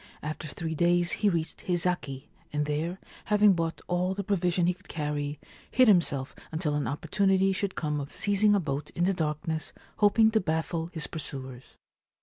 [0.23, 4.87] After three days he reached Hizaki, and there, having bought all the provision he could
[4.89, 5.39] carry,
[5.69, 10.31] hid himself until an opportunity should come of seizing a boat in the darkness, hoping
[10.31, 11.77] to baffle his pursuers.